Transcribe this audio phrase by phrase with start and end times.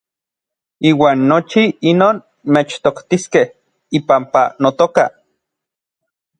[0.91, 2.15] Iuan nochi inoj
[2.55, 3.47] mechtoktiskej
[4.01, 5.05] ipampa notoka.